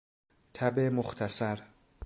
تب 0.53 0.79
مختصر 0.79 1.61